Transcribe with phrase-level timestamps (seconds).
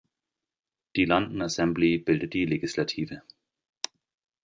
[0.95, 3.21] Die London Assembly bildet die Legislative.